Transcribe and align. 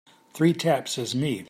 Three 0.33 0.51
taps 0.51 0.97
is 0.97 1.13
me. 1.13 1.37